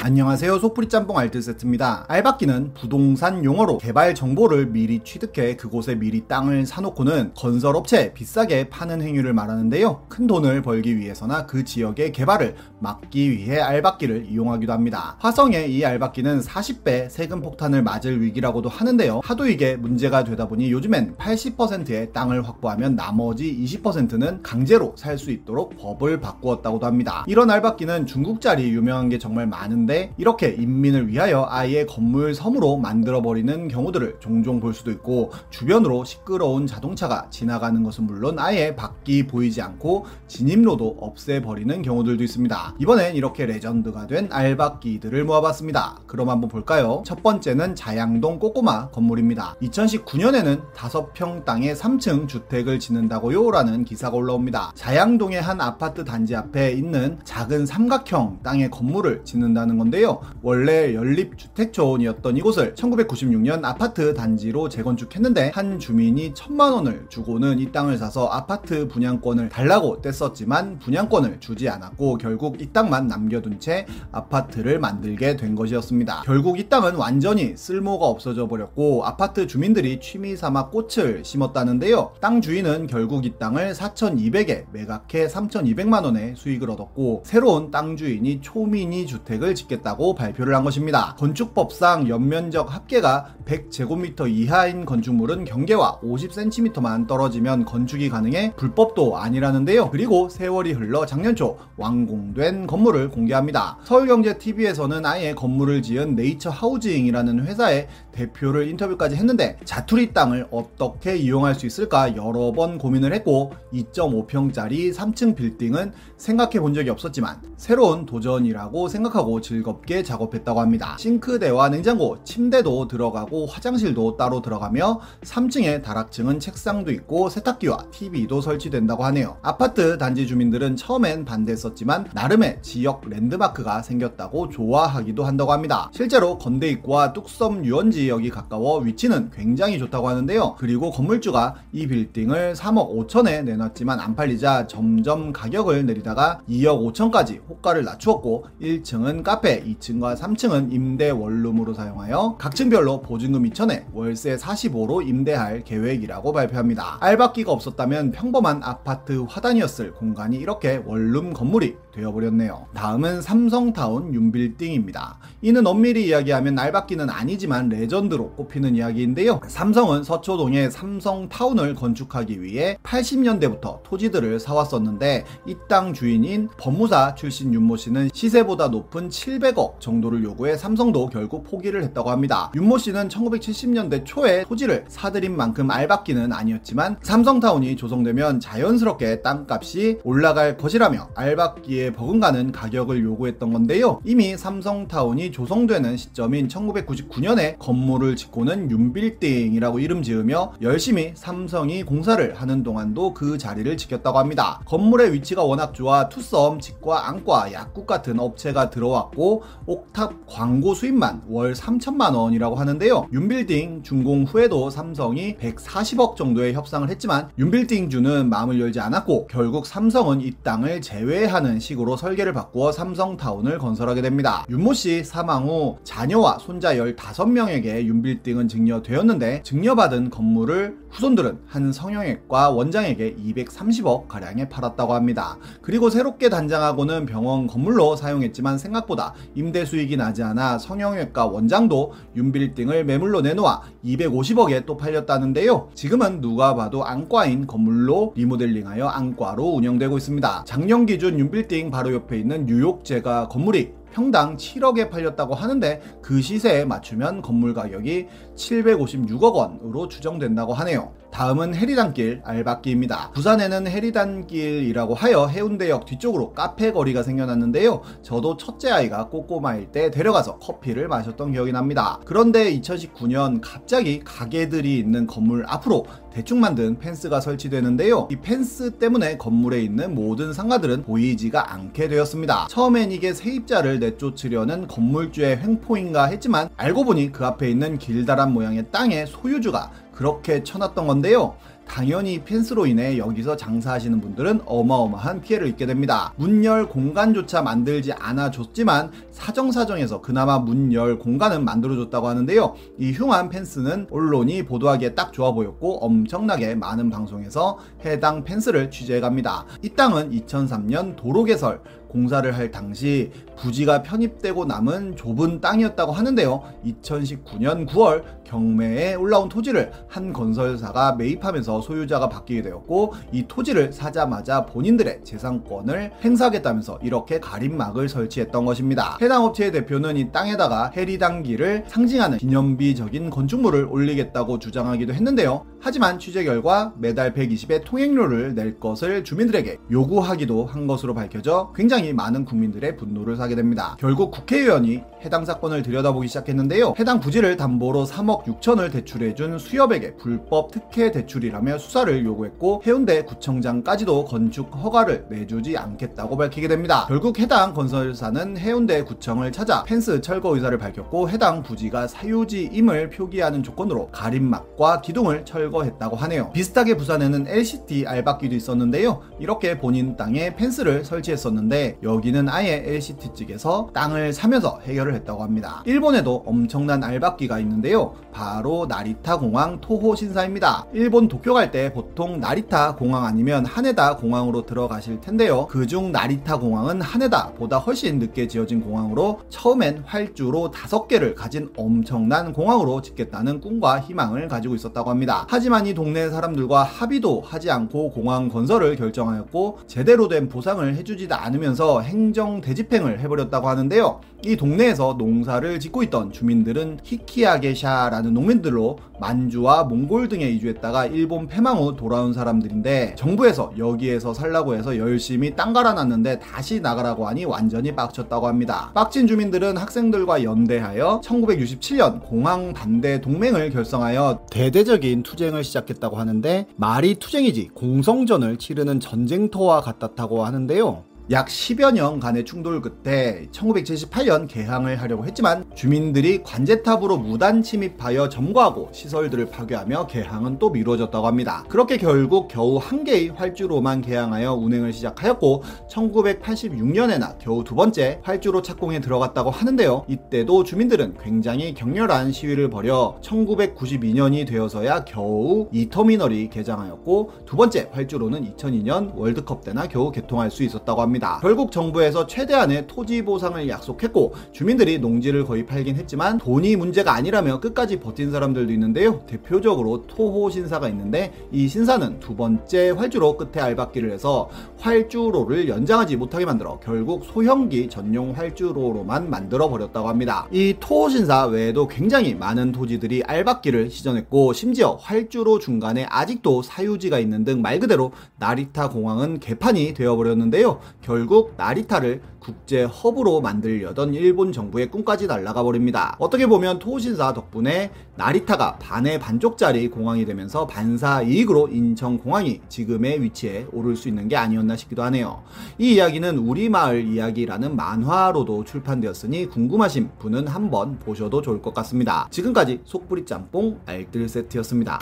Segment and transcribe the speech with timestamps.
[0.00, 0.60] 안녕하세요.
[0.60, 2.04] 속풀이 짬뽕 알뜰 세트입니다.
[2.06, 9.32] 알박기는 부동산 용어로 개발 정보를 미리 취득해 그곳에 미리 땅을 사놓고는 건설업체에 비싸게 파는 행위를
[9.34, 10.04] 말하는데요.
[10.08, 15.16] 큰 돈을 벌기 위해서나 그 지역의 개발을 막기 위해 알박기를 이용하기도 합니다.
[15.18, 19.20] 화성의 이 알박기는 40배 세금 폭탄을 맞을 위기라고도 하는데요.
[19.24, 25.76] 하도 이게 문제가 되다 보니 요즘엔 80%의 땅을 확보하면 나머지 20%는 강제로 살 수 있도록
[25.76, 27.24] 법을 바꾸었다고도 합니다.
[27.26, 33.68] 이런 알박기는 중국자리 유명한 게 정말 많은데 있는데 이렇게 인민을 위하여 아예 건물 섬으로 만들어버리는
[33.68, 40.06] 경우들을 종종 볼 수도 있고 주변으로 시끄러운 자동차가 지나가는 것은 물론 아예 밖이 보이지 않고
[40.28, 42.74] 진입로도 없애버리는 경우들도 있습니다.
[42.78, 46.00] 이번엔 이렇게 레전드가 된 알박기들을 모아봤습니다.
[46.06, 47.02] 그럼 한번 볼까요?
[47.06, 49.56] 첫 번째는 자양동 꼬꼬마 건물입니다.
[49.62, 53.50] 2019년에는 5평 땅에 3층 주택을 짓는다고요?
[53.50, 54.72] 라는 기사가 올라옵니다.
[54.74, 60.20] 자양동의 한 아파트 단지 앞에 있는 작은 삼각형 땅에 건물을 짓는다는 건데요.
[60.42, 68.26] 원래 연립주택촌이었던 이곳을 1996년 아파트 단지로 재건축했는데 한 주민이 천만 원을 주고는 이 땅을 사서
[68.26, 75.54] 아파트 분양권을 달라고 뗐었지만 분양권을 주지 않았고 결국 이 땅만 남겨둔 채 아파트를 만들게 된
[75.54, 76.22] 것이었습니다.
[76.24, 82.12] 결국 이 땅은 완전히 쓸모가 없어져 버렸고 아파트 주민들이 취미 삼아 꽃을 심었다는데요.
[82.20, 89.06] 땅 주인은 결국 이 땅을 4,200에 매각해 3,200만 원의 수익을 얻었고 새로운 땅 주인이 초미니
[89.06, 91.14] 주택을 짓 짓겠다고 발표를 한 것입니다.
[91.18, 99.90] 건축법상 연면적 합계가 100제곱미터 이하인 건축물은 경계와 50cm만 떨어지면 건축이 가능해 불법도 아니라는데요.
[99.90, 103.78] 그리고 세월이 흘러 작년 초 완공된 건물을 공개합니다.
[103.84, 111.66] 서울경제TV에서는 아예 건물을 지은 네이처 하우징이라는 회사의 대표를 인터뷰까지 했는데 자투리 땅을 어떻게 이용할 수
[111.66, 119.40] 있을까 여러 번 고민을 했고 2.5평짜리 3층 빌딩은 생각해 본 적이 없었지만 새로운 도전이라고 생각하고
[119.40, 120.96] 즐 겁게 작업했다고 합니다.
[120.98, 129.36] 싱크대와 냉장고, 침대도 들어가고 화장실도 따로 들어가며 3층에 다락층은 책상도 있고 세탁기와 TV도 설치된다고 하네요.
[129.42, 135.90] 아파트 단지 주민들은 처음엔 반대했었지만 나름의 지역 랜드마크가 생겼다고 좋아하기도 한다고 합니다.
[135.92, 140.54] 실제로 건대 입구와 뚝섬 유원지 지역이 가까워 위치는 굉장히 좋다고 하는데요.
[140.58, 147.84] 그리고 건물주가 이 빌딩을 3억 5천에 내놨지만 안 팔리자 점점 가격을 내리다가 2억 5천까지 호가를
[147.84, 155.64] 낮추었고 1층은 카페, 2층과 3층은 임대 원룸으로 사용하여 각 층별로 보증금 2천에 월세 45로 임대할
[155.64, 156.98] 계획이라고 발표합니다.
[157.00, 162.66] 알박기가 없었다면 평범한 아파트 화단이었을 공간이 이렇게 원룸 건물이 되어버렸네요.
[162.74, 165.18] 다음은 삼성타운 윤빌딩입니다.
[165.42, 169.40] 이는 엄밀히 이야기하면 알박기는 아니지만 레전드로 꼽히는 이야기인데요.
[169.46, 178.08] 삼성은 서초동에 삼성타운을 건축하기 위해 80년대부터 토지들을 사왔었는데 이 땅 주인인 법무사 출신 윤모 씨는
[178.14, 182.50] 시세보다 높은 700억 정도를 요구해 삼성도 결국 포기를 했다고 합니다.
[182.54, 191.08] 윤모 씨는 1970년대 초에 토지를 사들인 만큼 알박기는 아니었지만 삼성타운이 조성되면 자연스럽게 땅값이 올라갈 것이라며
[191.14, 194.00] 알박기에 버금가는 가격을 요구했던 건데요.
[194.04, 203.14] 이미 삼성타운이 조성되는 시점인 1999년에 건물을 짓고는 윤빌딩이라고 이름 지으며 열심히 삼성이 공사를 하는 동안도
[203.14, 204.60] 그 자리를 지켰다고 합니다.
[204.66, 211.22] 건물의 위치가 워낙 좋아 투썸, 치과, 안과, 약국 같은 업체가 들어왔 고 옥탑 광고 수입만
[211.28, 213.08] 월 3천만 원이라고 하는데요.
[213.12, 220.22] 윤빌딩 준공 후에도 삼성이 140억 정도의 협상을 했지만 윤빌딩 주는 마음을 열지 않았고 결국 삼성은
[220.22, 224.46] 이 땅을 제외하는 식으로 설계를 바꾸어 삼성타운을 건설하게 됩니다.
[224.48, 233.14] 윤모 씨 사망 후 자녀와 손자 15명에게 윤빌딩은 증여되었는데 증여받은 건물을 후손들은 한 성형외과 원장에게
[233.16, 235.36] 230억 가량에 팔았다고 합니다.
[235.60, 243.20] 그리고 새롭게 단장하고는 병원 건물로 사용했지만 생각보다 임대 수익이 나지 않아 성형외과 원장도 윤빌딩을 매물로
[243.20, 245.70] 내놓아 250억에 또 팔렸다는데요.
[245.74, 250.44] 지금은 누가 봐도 안과인 건물로 리모델링하여 안과로 운영되고 있습니다.
[250.46, 257.22] 작년 기준 윤빌딩 바로 옆에 있는 뉴욕제가 건물이 평당 7억에 팔렸다고 하는데 그 시세에 맞추면
[257.22, 258.06] 건물 가격이
[258.36, 260.92] 756억 원으로 추정된다고 하네요.
[261.12, 263.10] 다음은 해리단길 알박기입니다.
[263.12, 267.82] 부산에는 해리단길이라고 하여 해운대역 뒤쪽으로 카페 거리가 생겨났는데요.
[268.02, 272.00] 저도 첫째 아이가 꼬꼬마일 때 데려가서 커피를 마셨던 기억이 납니다.
[272.04, 278.08] 그런데 2019년 갑자기 가게들이 있는 건물 앞으로 대충 만든 펜스가 설치되는데요.
[278.10, 282.48] 이 펜스 때문에 건물에 있는 모든 상가들은 보이지가 않게 되었습니다.
[282.50, 289.06] 처음엔 이게 세입자를 내쫓으려는 건물주의 횡포인가 했지만 알고 보니 그 앞에 있는 길다란 모양의 땅의
[289.06, 289.70] 소유주가
[290.02, 291.34] 그렇게 쳐놨던 건데요.
[291.66, 296.12] 당연히 펜스로 인해 여기서 장사하시는 분들은 어마어마한 피해를 입게 됩니다.
[296.16, 302.54] 문 열 공간조차 만들지 않아 줬지만 사정사정해서 그나마 문 열 공간은 만들어줬다고 하는데요.
[302.78, 309.46] 이 흉한 펜스는 언론이 보도하기에 딱 좋아 보였고 엄청나게 많은 방송에서 해당 펜스를 취재해갑니다.
[309.62, 316.42] 이 땅은 2003년 도로 개설, 공사를 할 당시 부지가 편입되고 남은 좁은 땅이었다고 하는데요.
[316.66, 325.00] 2019년 9월 경매에 올라온 토지를 한 건설사가 매입하면서 소유자가 바뀌게 되었고 이 토지를 사자마자 본인들의
[325.02, 328.98] 재산권을 행사하겠다면서 이렇게 가림막을 설치했던 것입니다.
[329.08, 335.46] 해당 업체의 대표는 이 땅에다가 해리단기를 상징하는 기념비적인 건축물을 올리겠다고 주장하기도 했는데요.
[335.60, 342.26] 하지만 취재 결과 매달 120의 통행료를 낼 것을 주민들에게 요구하기도 한 것으로 밝혀져 굉장히 많은
[342.26, 343.78] 국민들의 분노를 사게 됩니다.
[343.80, 346.74] 결국 국회의원이 해당 사건을 들여다보기 시작했는데요.
[346.78, 354.54] 해당 부지를 담보로 3억 6천을 대출해준 수협에게 불법 특혜 대출이라며 수사를 요구했고 해운대 구청장까지도 건축
[354.54, 356.84] 허가를 내주지 않겠다고 밝히게 됩니다.
[356.88, 363.42] 결국 해당 건설사는 해운대 구청 을 찾아 펜스 철거 의사를 밝혔고 해당 부지가 사유지임을 표기하는
[363.42, 366.30] 조건으로 가림막과 기둥을 철거 철거했다고 하네요.
[366.32, 369.00] 비슷하게 부산에는 LCT 알박기도 있었는데요.
[369.18, 375.62] 이렇게 본인 땅에 펜스를 설치했었는데 여기는 아예 LCT 측에서 땅을 사면서 해결을 했다고 합니다.
[375.66, 377.94] 일본에도 엄청난 알박기가 있는데요.
[378.12, 380.66] 바로 나리타 공항 토호 신사입니다.
[380.72, 385.46] 일본 도쿄 갈 때 보통 나리타 공항 아니면 하네다 공항으로 들어가실 텐데요.
[385.46, 392.80] 그중 나리타 공항은 하네다보다 훨씬 늦게 지어진 공항 으로 처음엔 활주로 5개를 가진 엄청난 공항으로
[392.80, 395.26] 짓겠다는 꿈과 희망을 가지고 있었다고 합니다.
[395.28, 401.80] 하지만 이 동네 사람들과 합의도 하지 않고 공항 건설을 결정하였고 제대로 된 보상을 해주지도 않으면서
[401.80, 404.00] 행정 대집행을 해버렸다고 하는데요.
[404.24, 411.76] 이 동네에서 농사를 짓고 있던 주민들은 히키아게샤라는 농민들로 만주와 몽골 등에 이주했다가 일본 패망 후
[411.76, 418.67] 돌아온 사람들인데 정부에서 여기에서 살라고 해서 열심히 땅 갈아놨는데 다시 나가라고 하니 완전히 빡쳤다고 합니다.
[418.74, 427.50] 빡친 주민들은 학생들과 연대하여 1967년 공항 반대 동맹을 결성하여 대대적인 투쟁을 시작했다고 하는데 말이 투쟁이지
[427.54, 430.87] 공성전을 치르는 전쟁터와 같았다고 하는데요.
[431.10, 439.30] 약 10여 년간의 충돌 끝에 1978년 개항을 하려고 했지만 주민들이 관제탑으로 무단 침입하여 점거하고 시설들을
[439.30, 441.44] 파괴하며 개항은 또 미뤄졌다고 합니다.
[441.48, 448.80] 그렇게 결국 겨우 한 개의 활주로만 개항하여 운행을 시작하였고 1986년에나 겨우 두 번째 활주로 착공에
[448.80, 449.86] 들어갔다고 하는데요.
[449.88, 458.34] 이때도 주민들은 굉장히 격렬한 시위를 벌여 1992년이 되어서야 겨우 이 터미널이 개장하였고 두 번째 활주로는
[458.34, 460.97] 2002년 월드컵 때나 겨우 개통할 수 있었다고 합니다.
[460.98, 461.18] 겁니다.
[461.22, 467.80] 결국 정부에서 최대한의 토지 보상을 약속했고 주민들이 농지를 거의 팔긴 했지만 돈이 문제가 아니라며 끝까지
[467.80, 469.00] 버틴 사람들도 있는데요.
[469.06, 474.28] 대표적으로 토호 신사가 있는데 이 신사는 두 번째 활주로 끝에 알박기를 해서
[474.58, 480.26] 활주로를 연장하지 못하게 만들어 결국 소형기 전용 활주로로만 만들어 버렸다고 합니다.
[480.32, 487.24] 이 토호 신사 외에도 굉장히 많은 토지들이 알박기를 시전했고 심지어 활주로 중간에 아직도 사유지가 있는
[487.24, 490.58] 등 말 그대로 나리타 공항은 개판이 되어버렸는데요.
[490.88, 495.94] 결국 나리타를 국제 허브로 만들려던 일본 정부의 꿈까지 날아가 버립니다.
[495.98, 503.46] 어떻게 보면 토신사 덕분에 나리타가 반의 반쪽짜리 공항이 되면서 반사 이익으로 인천 공항이 지금의 위치에
[503.52, 505.22] 오를 수 있는 게 아니었나 싶기도 하네요.
[505.58, 512.08] 이 이야기는 우리 마을 이야기라는 만화로도 출판되었으니 궁금하신 분은 한번 보셔도 좋을 것 같습니다.
[512.10, 514.78] 지금까지 속부리 짬뽕 알뜰 세트였습니다.